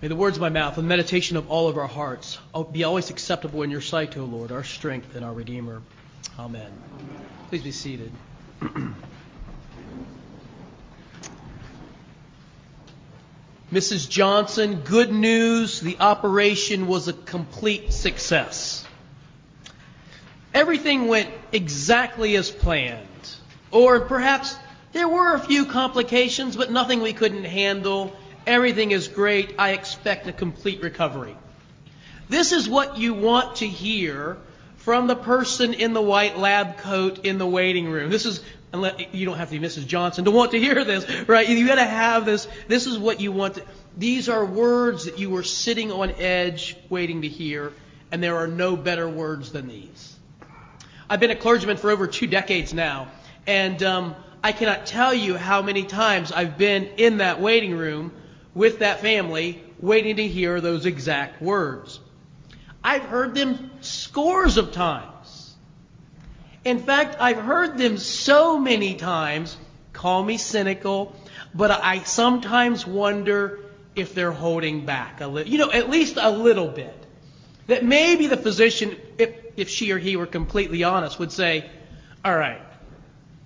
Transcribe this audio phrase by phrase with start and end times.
[0.00, 2.38] May the words of my mouth and the meditation of all of our hearts
[2.70, 5.82] be always acceptable in your sight, O Lord, our strength and our Redeemer.
[6.38, 6.70] Amen.
[7.48, 8.12] Please be seated.
[13.72, 14.08] Mrs.
[14.08, 15.80] Johnson, good news.
[15.80, 18.86] The operation was a complete success.
[20.54, 23.04] Everything went exactly as planned.
[23.72, 24.56] Or perhaps
[24.92, 28.16] there were a few complications, but nothing we couldn't handle.
[28.48, 29.56] Everything is great.
[29.58, 31.36] I expect a complete recovery.
[32.30, 34.38] This is what you want to hear
[34.78, 38.10] from the person in the white lab coat in the waiting room.
[38.10, 38.42] This is
[39.12, 39.86] you don't have to be Mrs.
[39.86, 41.46] Johnson to want to hear this, right?
[41.46, 42.48] You got to have this.
[42.68, 43.56] This is what you want.
[43.56, 43.62] To,
[43.98, 47.74] these are words that you were sitting on edge waiting to hear,
[48.10, 50.16] and there are no better words than these.
[51.10, 53.08] I've been a clergyman for over two decades now,
[53.46, 58.12] and um, I cannot tell you how many times I've been in that waiting room
[58.58, 62.00] with that family waiting to hear those exact words.
[62.82, 65.54] I've heard them scores of times.
[66.64, 69.56] In fact, I've heard them so many times,
[69.92, 71.14] call me cynical,
[71.54, 73.60] but I sometimes wonder
[73.94, 77.06] if they're holding back a little, you know, at least a little bit.
[77.68, 81.70] That maybe the physician, if, if she or he were completely honest, would say,
[82.24, 82.60] all right,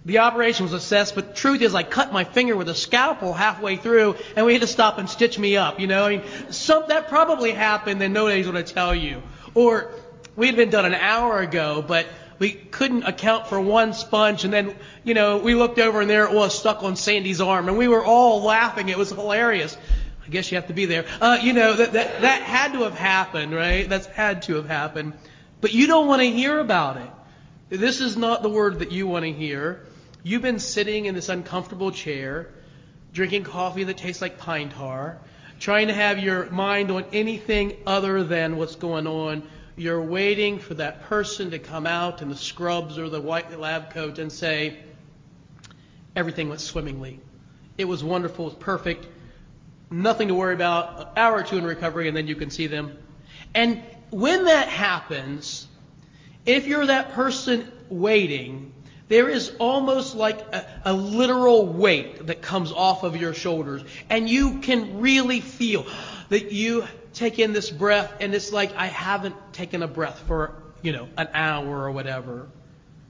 [0.05, 3.77] the operation was assessed, but truth is I cut my finger with a scalpel halfway
[3.77, 6.07] through and we had to stop and stitch me up, you know?
[6.07, 9.23] I mean, some, that probably happened and nobody's going to tell you.
[9.55, 9.93] Or
[10.35, 12.07] we had been done an hour ago, but
[12.41, 16.25] we couldn't account for one sponge and then, you know, we looked over and there
[16.25, 18.89] it was stuck on Sandy's arm and we were all laughing.
[18.89, 19.77] It was hilarious.
[20.27, 21.05] I guess you have to be there.
[21.21, 23.89] Uh, you know, that, that, that had to have happened, right?
[23.89, 25.13] That's had to have happened.
[25.61, 27.11] But you don't want to hear about it.
[27.79, 29.87] This is not the word that you want to hear.
[30.25, 32.49] You've been sitting in this uncomfortable chair,
[33.13, 35.19] drinking coffee that tastes like pine tar,
[35.59, 39.43] trying to have your mind on anything other than what's going on.
[39.75, 43.91] You're waiting for that person to come out in the scrubs or the white lab
[43.91, 44.77] coat and say,
[46.15, 47.19] everything went swimmingly.
[47.77, 49.09] It was wonderful, it was perfect,
[49.91, 52.69] nothing to worry about, an hour or two in recovery, and then you can see
[52.69, 52.97] them.
[53.55, 55.67] And when that happens,
[56.47, 58.73] if you're that person waiting,
[59.13, 63.85] there is almost like a, a, literal weight that comes off of your shoulders.
[64.09, 65.85] And you can really feel
[66.31, 70.55] that you take in this breath and it's like I haven't taken a breath for,
[70.81, 72.49] you know, an hour or whatever.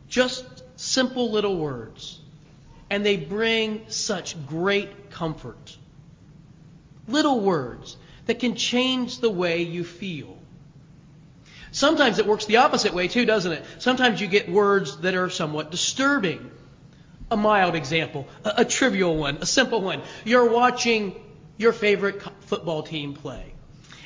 [0.08, 2.18] Just simple little words.
[2.90, 5.78] And they bring such great comfort.
[7.06, 7.96] Little words
[8.26, 10.36] that can change the way you feel.
[11.72, 13.64] Sometimes it works the opposite way too, doesn't it?
[13.78, 16.50] Sometimes you get words that are somewhat disturbing.
[17.30, 20.02] A mild example, a, a trivial one, a simple one.
[20.24, 21.14] You're watching
[21.56, 23.54] your favorite football team play.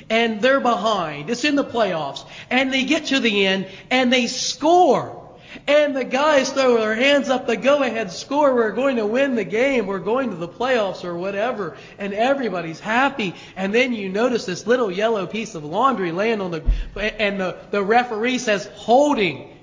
[0.09, 1.29] And they're behind.
[1.29, 2.25] It's in the playoffs.
[2.49, 5.26] And they get to the end and they score.
[5.65, 9.35] And the guys throw their hands up, the go ahead score, we're going to win
[9.35, 13.33] the game, we're going to the playoffs or whatever, and everybody's happy.
[13.55, 16.63] And then you notice this little yellow piece of laundry laying on the,
[16.95, 19.53] and the, the referee says holding.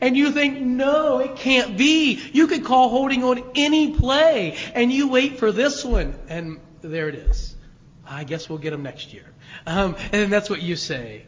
[0.00, 2.20] And you think, no, it can't be.
[2.32, 7.08] You could call holding on any play, and you wait for this one, and there
[7.08, 7.56] it is.
[8.06, 9.26] I guess we'll get them next year.
[9.66, 11.26] Um, and that's what you say.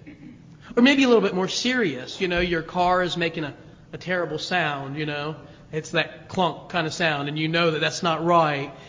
[0.77, 2.21] Or maybe a little bit more serious.
[2.21, 3.55] You know, your car is making a
[3.93, 5.37] a terrible sound, you know.
[5.73, 8.73] It's that clunk kind of sound, and you know that that's not right.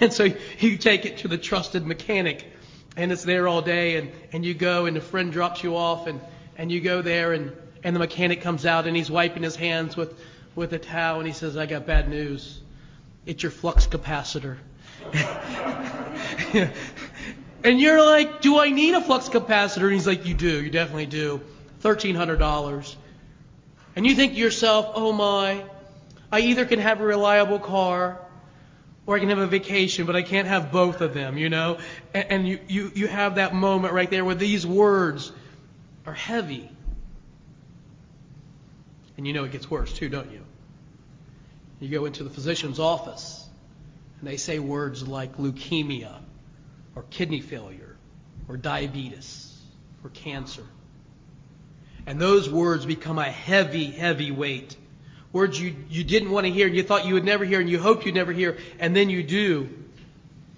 [0.00, 0.24] And so
[0.58, 2.44] you take it to the trusted mechanic,
[2.96, 6.08] and it's there all day, and, and you go, and a friend drops you off,
[6.08, 6.20] and,
[6.56, 7.52] and you go there, and,
[7.84, 10.20] and the mechanic comes out, and he's wiping his hands with,
[10.56, 12.60] with a towel, and he says, I got bad news.
[13.24, 14.56] It's your flux capacitor.
[17.62, 19.84] and you're like, do I need a flux capacitor?
[19.84, 21.40] And he's like, you do, you definitely do.
[21.82, 22.96] $1,300.
[23.98, 25.64] And you think to yourself, oh my,
[26.30, 28.20] I either can have a reliable car
[29.06, 31.78] or I can have a vacation, but I can't have both of them, you know?
[32.14, 35.32] And, you, you, you have that moment right there where these words
[36.06, 36.70] are heavy.
[39.16, 40.44] And you know it gets worse too, don't you?
[41.80, 43.44] You go into the physician's office
[44.20, 46.20] and they say words like leukemia
[46.94, 47.96] or kidney failure
[48.46, 49.60] or diabetes
[50.04, 50.62] or cancer.
[52.08, 54.74] And those words become a heavy, heavy weight.
[55.30, 57.68] Words you, you didn't want to hear and you thought you would never hear and
[57.68, 59.68] you hoped you'd never hear, and then you do.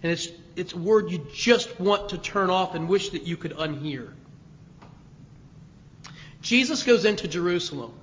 [0.00, 3.36] And it's, it's a word you just want to turn off and wish that you
[3.36, 4.12] could unhear.
[6.40, 7.94] Jesus goes into Jerusalem.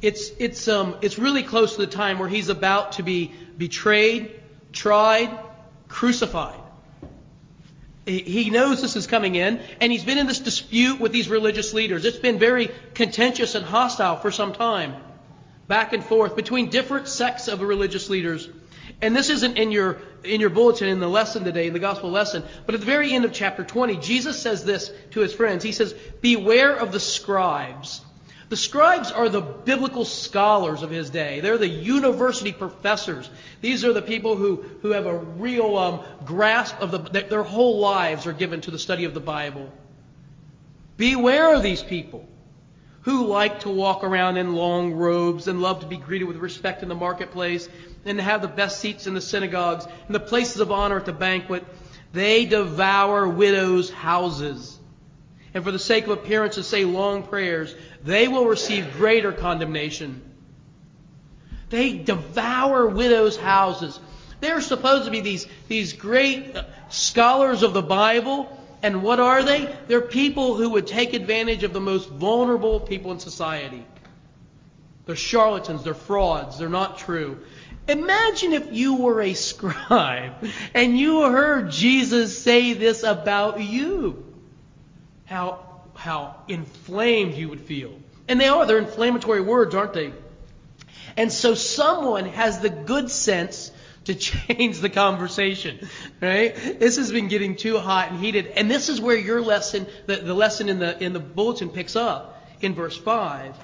[0.00, 4.30] It's, it's, um, it's really close to the time where he's about to be betrayed,
[4.70, 5.36] tried,
[5.88, 6.60] crucified.
[8.06, 11.74] He knows this is coming in, and he's been in this dispute with these religious
[11.74, 12.04] leaders.
[12.04, 14.94] It's been very contentious and hostile for some time,
[15.66, 18.48] back and forth between different sects of religious leaders.
[19.02, 22.10] And this isn't in your in your bulletin in the lesson today, in the gospel
[22.10, 25.64] lesson, but at the very end of chapter 20, Jesus says this to his friends.
[25.64, 28.00] He says, "Beware of the scribes."
[28.48, 31.40] The scribes are the biblical scholars of his day.
[31.40, 33.28] They're the university professors.
[33.60, 37.80] These are the people who, who have a real um, grasp of the, their whole
[37.80, 39.72] lives are given to the study of the Bible.
[40.96, 42.26] Beware of these people
[43.02, 46.82] who like to walk around in long robes and love to be greeted with respect
[46.82, 47.68] in the marketplace
[48.04, 51.06] and to have the best seats in the synagogues and the places of honor at
[51.06, 51.64] the banquet.
[52.12, 54.75] They devour widows' houses.
[55.56, 57.74] And for the sake of appearances, say long prayers
[58.04, 60.20] they will receive greater condemnation.
[61.70, 63.98] They devour widows' houses.
[64.40, 68.54] They're supposed to be these, these great uh, scholars of the Bible.
[68.82, 69.74] And what are they?
[69.88, 73.86] They're people who would take advantage of the most vulnerable people in society.
[75.06, 77.38] They're charlatans, they're frauds, they're not true.
[77.88, 80.34] Imagine if you were a scribe
[80.74, 84.22] and you heard Jesus say this about you.
[85.26, 87.98] How how inflamed you would feel.
[88.28, 90.12] And they are, they're inflammatory words, aren't they?
[91.16, 93.70] And so someone has the good sense
[94.04, 95.88] to change the conversation,
[96.20, 96.54] right?
[96.54, 98.46] This has been getting too hot and heated.
[98.48, 101.96] And this is where your lesson, the, the lesson in the, in the bulletin picks
[101.96, 103.56] up in verse 5.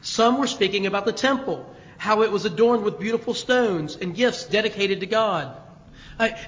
[0.00, 4.44] Some were speaking about the temple, how it was adorned with beautiful stones and gifts
[4.44, 5.56] dedicated to God.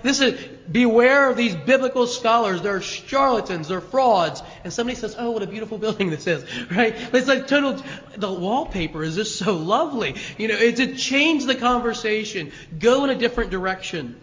[0.02, 0.40] This is
[0.70, 2.62] beware of these biblical scholars.
[2.62, 3.68] They're charlatans.
[3.68, 4.42] They're frauds.
[4.62, 6.94] And somebody says, "Oh, what a beautiful building this is!" Right?
[7.12, 7.82] It's like total.
[8.16, 10.16] The wallpaper is just so lovely.
[10.38, 14.20] You know, it's to change the conversation, go in a different direction.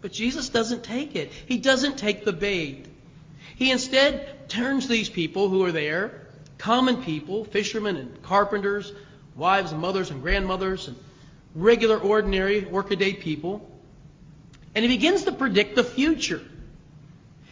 [0.00, 1.32] But Jesus doesn't take it.
[1.32, 2.86] He doesn't take the bait.
[3.56, 8.92] He instead turns these people who are there, common people, fishermen and carpenters,
[9.34, 10.96] wives and mothers and grandmothers, and
[11.56, 13.68] regular, ordinary, workaday people
[14.78, 16.40] and he begins to predict the future.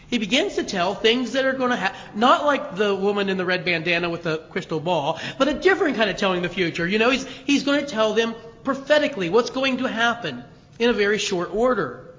[0.06, 1.98] He begins to tell things that are going to happen.
[2.14, 5.96] Not like the woman in the red bandana with the crystal ball, but a different
[5.96, 6.86] kind of telling the future.
[6.86, 10.44] You know, he's, he's going to tell them prophetically what's going to happen
[10.78, 12.14] in a very short order.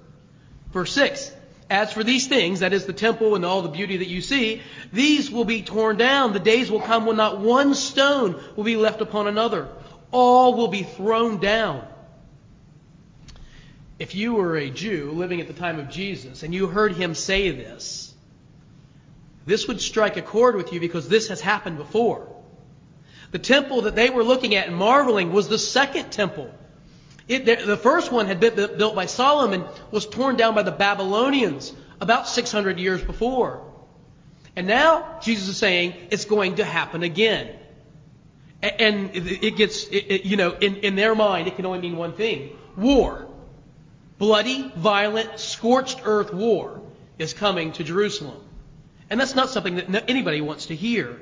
[0.73, 1.31] Verse 6.
[1.69, 4.61] As for these things, that is the temple and all the beauty that you see,
[4.91, 6.33] these will be torn down.
[6.33, 9.69] The days will come when not one stone will be left upon another.
[10.11, 11.87] All will be thrown down
[13.99, 17.15] if you were a Jew living at the time of Jesus and you heard him
[17.15, 18.13] say this,
[19.45, 22.27] this would strike a chord with you because this has happened before.
[23.31, 26.53] The temple that they were looking at and marveling was the second temple.
[27.27, 31.73] It, the first one had been built by Solomon, was torn down by the Babylonians
[31.99, 33.65] about 600 years before.
[34.55, 37.53] And now Jesus is saying it's going to happen again.
[38.61, 42.51] And it gets, you know, in, in their mind, it can only mean one thing
[42.75, 43.27] war
[44.17, 46.81] bloody, violent, scorched earth war
[47.17, 48.41] is coming to Jerusalem.
[49.09, 51.21] And that's not something that anybody wants to hear.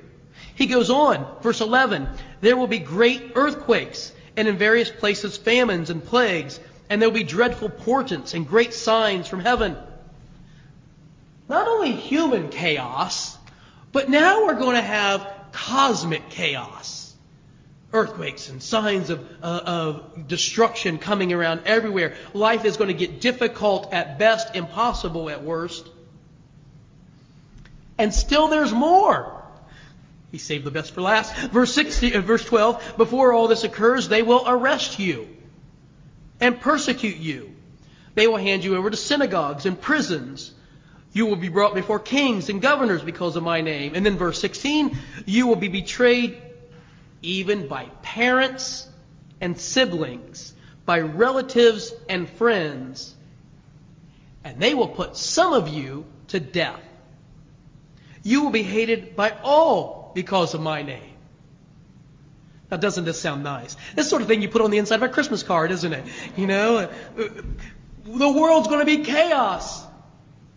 [0.55, 2.07] He goes on, verse 11,
[2.41, 6.59] there will be great earthquakes, and in various places famines and plagues,
[6.89, 9.77] and there will be dreadful portents and great signs from heaven.
[11.47, 13.37] Not only human chaos,
[13.91, 17.04] but now we're going to have cosmic chaos
[17.95, 22.15] earthquakes and signs of, uh, of destruction coming around everywhere.
[22.33, 25.87] Life is going to get difficult at best, impossible at worst.
[27.97, 29.43] And still there's more.
[30.31, 31.33] He saved the best for last.
[31.47, 35.29] Verse 16, uh, verse 12, before all this occurs, they will arrest you
[36.41, 37.55] and persecute you.
[38.15, 40.51] They will hand you over to synagogues and prisons.
[41.13, 43.95] You will be brought before kings and governors because of my name.
[43.95, 46.41] And then verse 16, you will be betrayed
[47.25, 48.87] even by parents
[49.41, 50.53] and siblings,
[50.85, 53.13] by relatives and friends,
[54.43, 56.81] and they will put some of you to death.
[58.23, 61.13] You will be hated by all because of my name.
[62.71, 63.75] Now, doesn't this sound nice?
[63.95, 66.05] This sort of thing you put on the inside of a Christmas card, isn't it?
[66.35, 69.83] You know, the world's going to be chaos.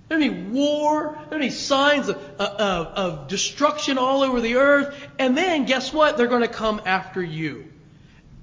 [0.09, 1.19] There'll be war.
[1.29, 4.95] There'll be signs of, of, of destruction all over the earth.
[5.19, 6.17] And then, guess what?
[6.17, 7.71] They're going to come after you.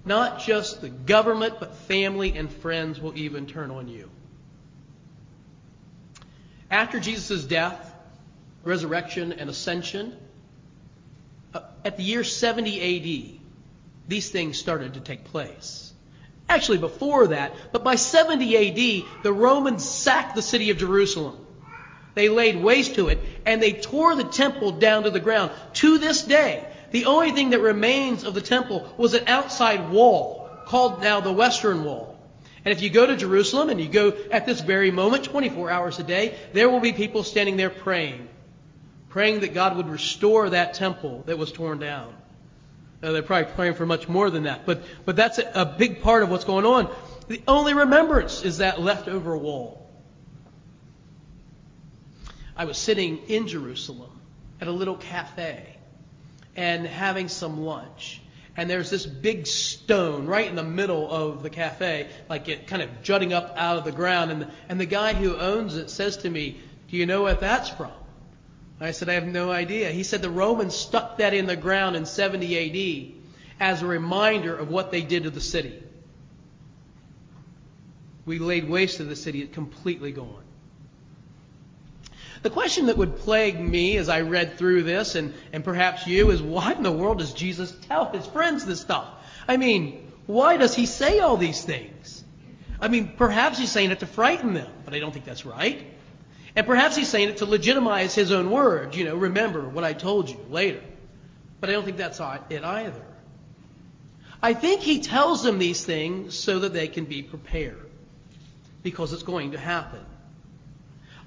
[0.06, 4.10] Not just the government, but family and friends will even turn on you.
[6.70, 7.94] After Jesus' death,
[8.64, 10.16] resurrection, and ascension,
[11.54, 13.40] uh, at the year 70 AD,
[14.08, 15.92] these things started to take place.
[16.48, 21.45] Actually, before that, but by 70 AD, the Romans sacked the city of Jerusalem.
[22.16, 25.52] They laid waste to it, and they tore the temple down to the ground.
[25.74, 30.50] To this day, the only thing that remains of the temple was an outside wall,
[30.66, 32.18] called now the Western Wall.
[32.64, 36.00] And if you go to Jerusalem and you go at this very moment, 24 hours
[36.00, 38.28] a day, there will be people standing there praying.
[39.10, 42.16] Praying that God would restore that temple that was torn down.
[43.04, 46.02] Now, they're probably praying for much more than that, but, but that's a, a big
[46.02, 46.90] part of what's going on.
[47.28, 49.85] The only remembrance is that leftover wall.
[52.56, 54.12] I was sitting in Jerusalem
[54.62, 55.76] at a little cafe
[56.56, 58.22] and having some lunch.
[58.58, 62.82] And there's this big stone right in the middle of the cafe, like it kind
[62.82, 64.32] of jutting up out of the ground.
[64.32, 66.58] And the, and the guy who owns it says to me,
[66.90, 67.92] Do you know what that's from?
[68.80, 69.92] I said, I have no idea.
[69.92, 73.16] He said the Romans stuck that in the ground in 70 AD
[73.60, 75.82] as a reminder of what they did to the city.
[78.26, 80.45] We laid waste to the city, it's completely gone.
[82.46, 86.30] The question that would plague me as I read through this, and, and perhaps you,
[86.30, 89.08] is why in the world does Jesus tell his friends this stuff?
[89.48, 92.24] I mean, why does he say all these things?
[92.80, 95.88] I mean, perhaps he's saying it to frighten them, but I don't think that's right.
[96.56, 98.96] And perhaps he's saying it to legitimize his own words.
[98.96, 100.84] You know, remember what I told you later.
[101.60, 102.20] But I don't think that's
[102.52, 103.06] it either.
[104.44, 107.90] I think he tells them these things so that they can be prepared.
[108.84, 110.06] Because it's going to happen.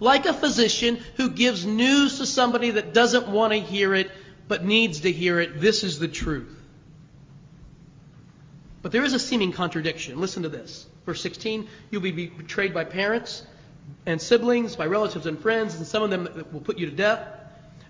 [0.01, 4.11] Like a physician who gives news to somebody that doesn't want to hear it
[4.47, 6.55] but needs to hear it, this is the truth.
[8.81, 10.21] But there is a seeming contradiction.
[10.21, 10.87] Listen to this.
[11.05, 13.45] Verse 16 You'll be betrayed by parents
[14.07, 17.27] and siblings, by relatives and friends, and some of them will put you to death.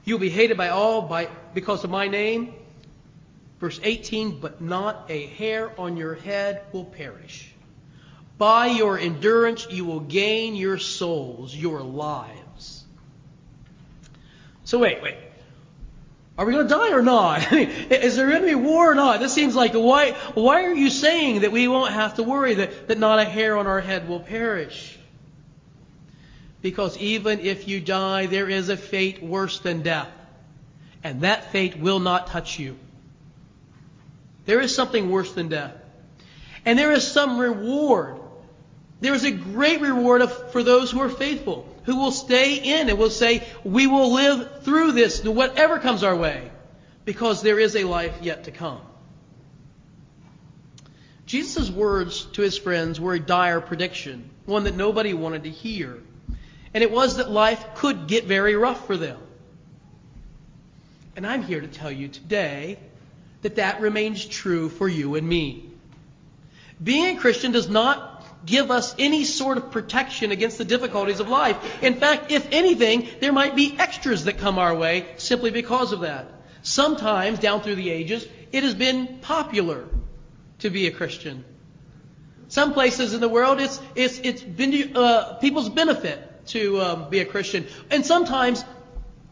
[0.05, 2.55] You'll be hated by all by, because of my name.
[3.61, 7.53] Verse 18 But not a hair on your head will perish.
[8.39, 12.85] By your endurance, you will gain your souls, your lives.
[14.63, 15.17] So, wait, wait.
[16.39, 17.53] Are we going to die or not?
[17.53, 19.19] Is there going to be war or not?
[19.19, 22.87] This seems like, why, why are you saying that we won't have to worry, that,
[22.87, 24.97] that not a hair on our head will perish?
[26.63, 30.11] Because even if you die, there is a fate worse than death.
[31.03, 32.77] And that fate will not touch you.
[34.45, 35.75] There is something worse than death.
[36.65, 38.21] And there is some reward
[39.01, 42.89] there is a great reward of, for those who are faithful, who will stay in
[42.89, 46.51] and will say, We will live through this, whatever comes our way,
[47.05, 48.81] because there is a life yet to come.
[51.27, 55.99] Jesus' words to his friends were a dire prediction, one that nobody wanted to hear.
[56.75, 59.21] And it was that life could get very rough for them.
[61.17, 62.79] And I'm here to tell you today
[63.43, 65.69] that that remains true for you and me.
[66.83, 68.08] Being a Christian does not
[68.45, 71.83] give us any sort of protection against the difficulties of life.
[71.83, 76.01] In fact, if anything, there might be extras that come our way simply because of
[76.01, 76.31] that.
[76.63, 79.89] Sometimes, down through the ages, it has been popular
[80.61, 81.45] to be a Christian.
[82.49, 87.21] Some places in the world, it's, it's, it's been uh, people's benefit to um, be
[87.21, 87.67] a Christian.
[87.91, 88.65] And sometimes,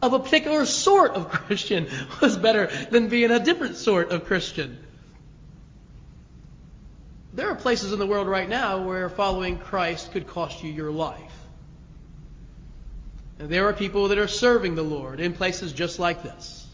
[0.01, 1.87] of a particular sort of Christian
[2.21, 4.77] was better than being a different sort of Christian.
[7.37, 10.89] There are places in the world right now where following Christ could cost you your
[10.89, 11.21] life.
[13.37, 16.65] And there are people that are serving the Lord in places just like this.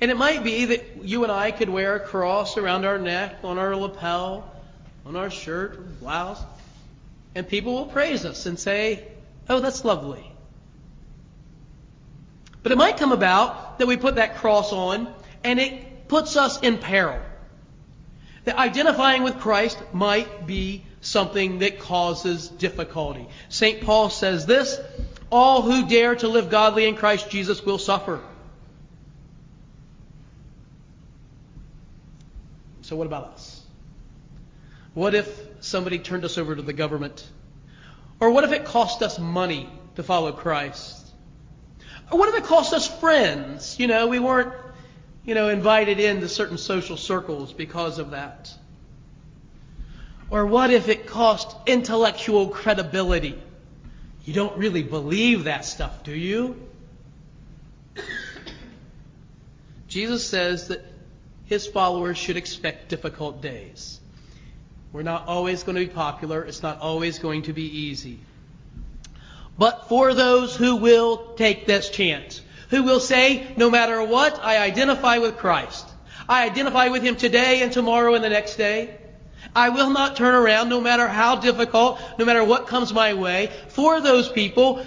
[0.00, 3.40] And it might be that you and I could wear a cross around our neck,
[3.44, 4.50] on our lapel,
[5.04, 6.42] on our shirt or blouse,
[7.34, 9.06] and people will praise us and say,
[9.50, 10.24] Oh, that's lovely.
[12.62, 15.12] But it might come about that we put that cross on
[15.44, 17.20] and it puts us in peril.
[18.44, 23.26] That identifying with Christ might be something that causes difficulty.
[23.48, 23.82] St.
[23.82, 24.80] Paul says this
[25.30, 28.20] all who dare to live godly in Christ Jesus will suffer.
[32.82, 33.62] So, what about us?
[34.92, 35.26] What if
[35.60, 37.26] somebody turned us over to the government?
[38.20, 40.98] Or what if it cost us money to follow Christ?
[42.10, 43.78] Or what if it cost us friends?
[43.80, 44.52] You know, we weren't
[45.24, 48.52] you know, invited into certain social circles because of that?
[50.30, 53.40] Or what if it cost intellectual credibility?
[54.24, 56.56] You don't really believe that stuff, do you?
[59.88, 60.84] Jesus says that
[61.44, 64.00] his followers should expect difficult days.
[64.92, 66.42] We're not always going to be popular.
[66.42, 68.18] It's not always going to be easy.
[69.58, 72.40] But for those who will take this chance,
[72.72, 75.86] who will say, no matter what, I identify with Christ.
[76.26, 78.96] I identify with Him today and tomorrow and the next day.
[79.54, 83.50] I will not turn around no matter how difficult, no matter what comes my way.
[83.68, 84.86] For those people,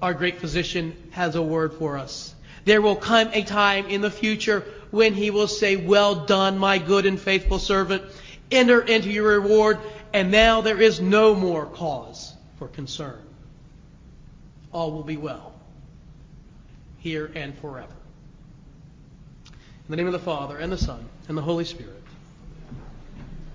[0.00, 2.32] our great physician has a word for us.
[2.66, 6.78] There will come a time in the future when he will say, Well done, my
[6.78, 8.04] good and faithful servant.
[8.52, 9.80] Enter into your reward.
[10.12, 13.18] And now there is no more cause for concern.
[14.70, 15.53] All will be well,
[17.04, 17.94] here and forever.
[19.46, 22.02] In the name of the Father, and the Son, and the Holy Spirit.